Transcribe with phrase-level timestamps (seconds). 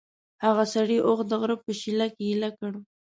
[0.45, 2.71] هغه سړي اوښ د غره په شېله کې ایله کړ.